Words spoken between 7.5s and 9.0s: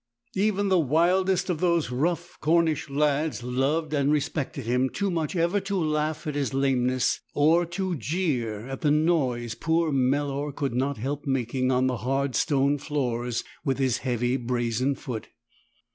to jeer at the